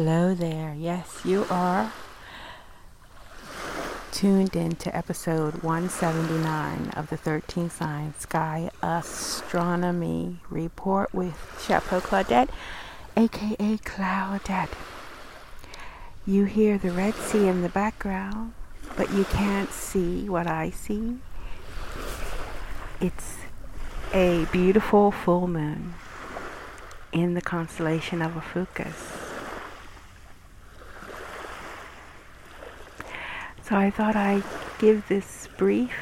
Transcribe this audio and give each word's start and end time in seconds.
Hello 0.00 0.32
there. 0.32 0.76
Yes, 0.78 1.22
you 1.24 1.44
are 1.50 1.92
tuned 4.12 4.54
in 4.54 4.76
to 4.76 4.96
episode 4.96 5.64
179 5.64 6.90
of 6.90 7.10
the 7.10 7.18
13th 7.18 7.72
Sign 7.72 8.14
Sky 8.16 8.70
Astronomy 8.80 10.38
Report 10.50 11.12
with 11.12 11.34
Chapeau 11.66 11.98
Claudette, 11.98 12.48
aka 13.16 13.76
Claudette. 13.78 14.74
You 16.24 16.44
hear 16.44 16.78
the 16.78 16.92
Red 16.92 17.16
Sea 17.16 17.48
in 17.48 17.62
the 17.62 17.68
background, 17.68 18.52
but 18.96 19.12
you 19.12 19.24
can't 19.24 19.72
see 19.72 20.28
what 20.28 20.46
I 20.46 20.70
see. 20.70 21.16
It's 23.00 23.38
a 24.14 24.46
beautiful 24.52 25.10
full 25.10 25.48
moon 25.48 25.94
in 27.10 27.34
the 27.34 27.42
constellation 27.42 28.22
of 28.22 28.36
Ophiuchus. 28.36 29.27
So 33.68 33.76
I 33.76 33.90
thought 33.90 34.16
I'd 34.16 34.44
give 34.78 35.06
this 35.08 35.46
brief 35.58 35.92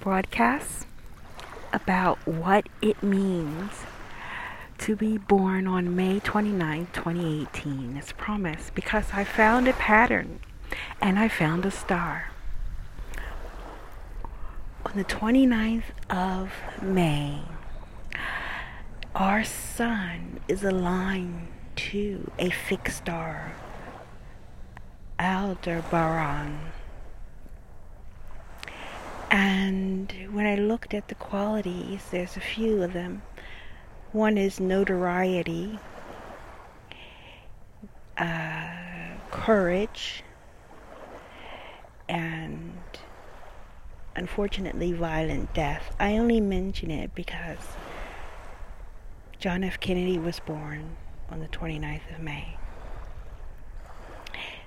broadcast 0.00 0.88
about 1.72 2.18
what 2.26 2.68
it 2.80 3.00
means 3.00 3.84
to 4.78 4.96
be 4.96 5.18
born 5.18 5.68
on 5.68 5.94
May 5.94 6.18
29, 6.18 6.88
2018, 6.92 7.96
as 7.96 8.10
promised, 8.10 8.74
because 8.74 9.06
I 9.12 9.22
found 9.22 9.68
a 9.68 9.72
pattern 9.74 10.40
and 11.00 11.16
I 11.16 11.28
found 11.28 11.64
a 11.64 11.70
star. 11.70 12.32
On 14.84 14.96
the 14.96 15.04
29th 15.04 15.84
of 16.10 16.50
May, 16.82 17.42
our 19.14 19.44
sun 19.44 20.40
is 20.48 20.64
aligned 20.64 21.46
to 21.76 22.32
a 22.36 22.50
fixed 22.50 22.96
star 22.96 23.52
Aldebaran. 25.22 26.58
And 29.30 30.12
when 30.32 30.46
I 30.46 30.56
looked 30.56 30.94
at 30.94 31.06
the 31.06 31.14
qualities, 31.14 32.02
there's 32.10 32.36
a 32.36 32.40
few 32.40 32.82
of 32.82 32.92
them. 32.92 33.22
One 34.10 34.36
is 34.36 34.58
notoriety, 34.58 35.78
uh, 38.18 38.66
courage, 39.30 40.24
and 42.08 42.72
unfortunately 44.16 44.92
violent 44.92 45.54
death. 45.54 45.94
I 46.00 46.18
only 46.18 46.40
mention 46.40 46.90
it 46.90 47.14
because 47.14 47.76
John 49.38 49.62
F. 49.62 49.78
Kennedy 49.78 50.18
was 50.18 50.40
born 50.40 50.96
on 51.30 51.38
the 51.38 51.48
29th 51.48 52.12
of 52.12 52.20
May. 52.20 52.56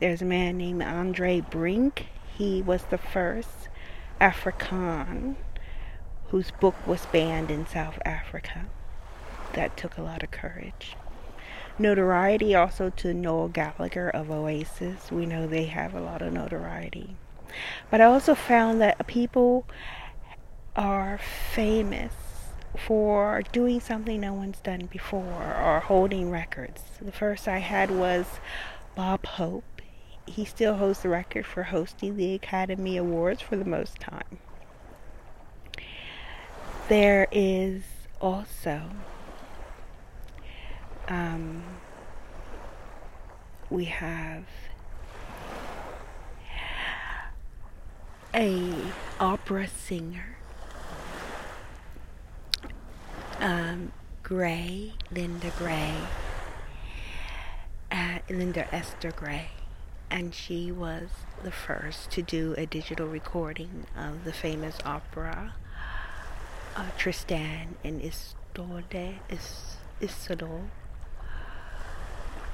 There's 0.00 0.22
a 0.22 0.26
man 0.26 0.58
named 0.58 0.80
Andre 0.80 1.40
Brink. 1.40 2.06
He 2.36 2.62
was 2.62 2.84
the 2.84 2.98
first 2.98 3.68
Afrikaan 4.20 5.34
whose 6.28 6.52
book 6.52 6.76
was 6.86 7.06
banned 7.06 7.50
in 7.50 7.66
South 7.66 7.98
Africa. 8.04 8.66
That 9.54 9.76
took 9.76 9.96
a 9.96 10.02
lot 10.02 10.22
of 10.22 10.30
courage. 10.30 10.94
Notoriety 11.80 12.54
also 12.54 12.90
to 12.90 13.12
Noel 13.12 13.48
Gallagher 13.48 14.08
of 14.08 14.30
Oasis. 14.30 15.10
We 15.10 15.26
know 15.26 15.48
they 15.48 15.64
have 15.64 15.94
a 15.94 16.00
lot 16.00 16.22
of 16.22 16.32
notoriety. 16.32 17.16
But 17.90 18.00
I 18.00 18.04
also 18.04 18.36
found 18.36 18.80
that 18.80 19.04
people 19.08 19.66
are 20.76 21.18
famous 21.52 22.12
for 22.76 23.42
doing 23.50 23.80
something 23.80 24.20
no 24.20 24.32
one's 24.32 24.60
done 24.60 24.86
before 24.86 25.56
or 25.60 25.80
holding 25.80 26.30
records. 26.30 26.82
The 27.00 27.10
first 27.10 27.48
I 27.48 27.58
had 27.58 27.90
was 27.90 28.26
Bob 28.94 29.26
Hope 29.26 29.64
he 30.28 30.44
still 30.44 30.76
holds 30.76 31.00
the 31.00 31.08
record 31.08 31.46
for 31.46 31.64
hosting 31.64 32.16
the 32.16 32.34
Academy 32.34 32.96
Awards 32.96 33.40
for 33.42 33.56
the 33.56 33.64
most 33.64 33.98
time. 33.98 34.38
There 36.88 37.28
is 37.30 37.82
also 38.20 38.82
um, 41.08 41.62
we 43.70 43.86
have 43.86 44.44
a 48.34 48.72
opera 49.18 49.66
singer 49.66 50.36
um, 53.40 53.92
Gray, 54.22 54.92
Linda 55.10 55.50
Gray, 55.58 55.94
uh, 57.90 58.18
Linda 58.28 58.72
Esther 58.74 59.12
Gray 59.12 59.48
and 60.10 60.34
she 60.34 60.72
was 60.72 61.08
the 61.42 61.50
first 61.50 62.10
to 62.12 62.22
do 62.22 62.54
a 62.56 62.66
digital 62.66 63.06
recording 63.06 63.86
of 63.96 64.24
the 64.24 64.32
famous 64.32 64.78
opera 64.84 65.54
uh, 66.76 66.86
Tristan 66.96 67.76
and 67.82 68.00
Isolde, 68.00 69.18
Is. 69.28 70.28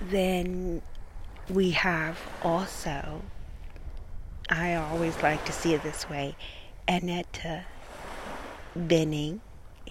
Then 0.00 0.82
we 1.48 1.72
have 1.72 2.18
also, 2.42 3.22
I 4.48 4.74
always 4.74 5.20
like 5.22 5.44
to 5.46 5.52
see 5.52 5.74
it 5.74 5.82
this 5.82 6.08
way, 6.08 6.36
Annette 6.86 7.64
Bening. 8.78 9.40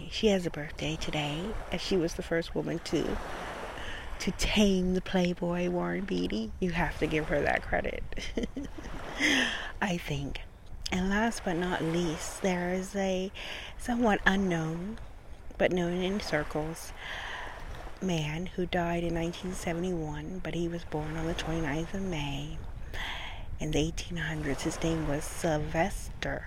She 0.09 0.27
has 0.27 0.45
a 0.45 0.49
birthday 0.49 0.95
today, 0.95 1.43
and 1.71 1.81
she 1.81 1.97
was 1.97 2.13
the 2.13 2.23
first 2.23 2.55
woman 2.55 2.79
to 2.85 3.17
to 4.21 4.29
tame 4.33 4.93
the 4.93 5.01
playboy 5.01 5.67
Warren 5.67 6.05
Beatty. 6.05 6.51
You 6.59 6.69
have 6.71 6.99
to 6.99 7.07
give 7.07 7.29
her 7.29 7.41
that 7.41 7.63
credit. 7.63 8.03
I 9.81 9.97
think. 9.97 10.41
And 10.91 11.09
last 11.09 11.43
but 11.43 11.57
not 11.57 11.83
least, 11.83 12.43
there 12.43 12.71
is 12.71 12.95
a 12.95 13.31
somewhat 13.79 14.21
unknown, 14.27 14.99
but 15.57 15.71
known 15.71 15.93
in 15.93 16.19
circles, 16.19 16.93
man 17.99 18.45
who 18.45 18.67
died 18.67 19.03
in 19.03 19.15
1971, 19.15 20.41
but 20.43 20.53
he 20.53 20.67
was 20.67 20.83
born 20.83 21.17
on 21.17 21.25
the 21.25 21.33
29th 21.33 21.95
of 21.95 22.03
May 22.03 22.59
in 23.59 23.71
the 23.71 23.91
1800s. 23.91 24.61
His 24.61 24.83
name 24.83 25.07
was 25.07 25.23
Sylvester 25.23 26.45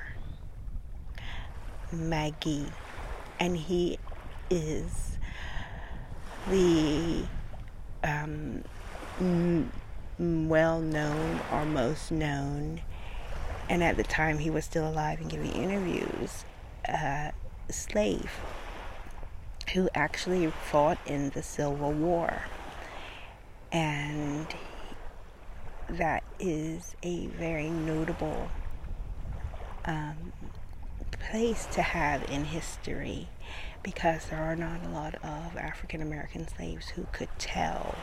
Magee, 1.90 2.66
and 3.40 3.56
he 3.56 3.98
is 4.48 5.18
the 6.48 7.24
um, 8.04 8.62
well 10.18 10.80
known 10.80 11.40
or 11.50 11.64
most 11.64 12.12
known, 12.12 12.82
and 13.68 13.82
at 13.82 13.96
the 13.96 14.04
time 14.04 14.38
he 14.38 14.50
was 14.50 14.64
still 14.64 14.86
alive 14.86 15.20
and 15.20 15.30
giving 15.30 15.52
interviews, 15.52 16.44
uh, 16.88 17.30
slave 17.70 18.30
who 19.72 19.88
actually 19.94 20.46
fought 20.70 20.98
in 21.06 21.30
the 21.30 21.42
Civil 21.42 21.92
War. 21.92 22.44
And 23.72 24.46
that 25.88 26.22
is 26.38 26.94
a 27.02 27.26
very 27.26 27.70
notable 27.70 28.50
um, 29.84 30.32
place 31.10 31.66
to 31.72 31.82
have 31.82 32.30
in 32.30 32.44
history 32.44 33.28
because 33.84 34.26
there 34.26 34.42
are 34.42 34.56
not 34.56 34.82
a 34.84 34.88
lot 34.88 35.14
of 35.16 35.56
African 35.56 36.02
American 36.02 36.48
slaves 36.48 36.88
who 36.88 37.06
could 37.12 37.28
tell 37.38 37.94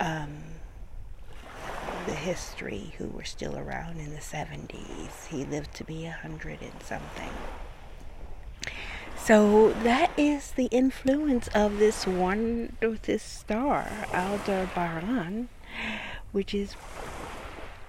um, 0.00 0.42
the 2.06 2.14
history 2.14 2.94
who 2.96 3.08
were 3.08 3.24
still 3.24 3.58
around 3.58 3.98
in 3.98 4.14
the 4.14 4.20
70s. 4.20 5.26
He 5.28 5.44
lived 5.44 5.74
to 5.74 5.84
be 5.84 6.06
a 6.06 6.12
hundred 6.12 6.62
and 6.62 6.82
something. 6.82 7.32
So 9.16 9.72
that 9.82 10.12
is 10.16 10.52
the 10.52 10.66
influence 10.66 11.48
of 11.48 11.78
this 11.78 12.06
one, 12.06 12.76
this 13.02 13.22
star, 13.22 13.90
Aldebaran, 14.14 15.48
which 16.32 16.54
is 16.54 16.76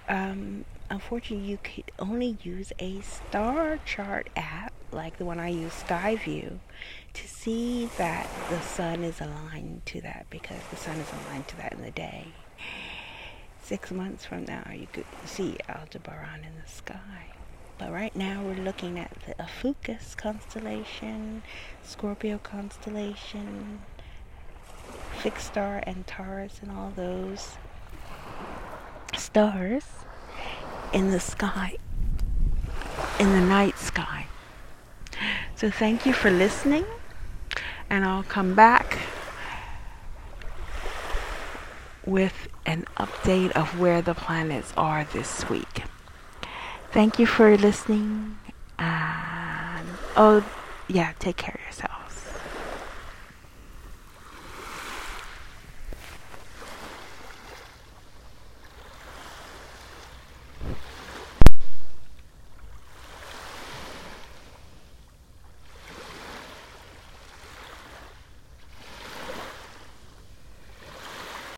um, 0.08 0.64
unfortunately 0.90 1.48
you 1.48 1.58
could 1.62 1.90
only 1.98 2.36
use 2.42 2.72
a 2.78 3.00
star 3.00 3.78
chart 3.86 4.28
app 4.36 4.59
like 4.92 5.18
the 5.18 5.24
one 5.24 5.38
I 5.38 5.48
use 5.48 5.72
Skyview 5.72 6.58
to 7.12 7.28
see 7.28 7.90
that 7.98 8.28
the 8.48 8.60
sun 8.60 9.02
is 9.04 9.20
aligned 9.20 9.82
to 9.86 10.00
that 10.02 10.26
because 10.30 10.60
the 10.70 10.76
sun 10.76 10.96
is 10.96 11.08
aligned 11.12 11.48
to 11.48 11.56
that 11.58 11.72
in 11.72 11.82
the 11.82 11.90
day. 11.90 12.28
Six 13.62 13.90
months 13.90 14.24
from 14.24 14.44
now 14.44 14.68
you 14.74 14.86
could 14.92 15.06
see 15.24 15.56
Aldebaran 15.68 16.44
in 16.44 16.60
the 16.60 16.68
sky. 16.68 17.26
But 17.78 17.92
right 17.92 18.14
now 18.14 18.42
we're 18.42 18.62
looking 18.62 18.98
at 18.98 19.10
the 19.26 19.40
Ophiuchus 19.42 20.14
constellation, 20.14 21.42
Scorpio 21.82 22.38
constellation, 22.38 23.80
fixed 25.18 25.46
star 25.46 25.82
Antares 25.86 26.60
and 26.62 26.70
all 26.70 26.92
those 26.94 27.56
stars 29.16 29.84
in 30.92 31.10
the 31.10 31.20
sky, 31.20 31.76
in 33.18 33.30
the 33.30 33.40
night 33.40 33.78
sky. 33.78 34.26
So 35.60 35.70
thank 35.70 36.06
you 36.06 36.14
for 36.14 36.30
listening. 36.30 36.86
and 37.90 38.02
I'll 38.02 38.22
come 38.22 38.54
back 38.54 38.98
with 42.06 42.48
an 42.64 42.86
update 42.96 43.50
of 43.52 43.78
where 43.78 44.00
the 44.00 44.14
planets 44.14 44.72
are 44.78 45.04
this 45.12 45.50
week. 45.50 45.82
Thank 46.92 47.18
you 47.18 47.26
for 47.26 47.58
listening. 47.58 48.38
And 48.78 49.86
oh, 50.16 50.42
yeah, 50.88 51.12
take 51.18 51.36
care 51.36 51.58
of 51.60 51.66
yourself. 51.66 51.89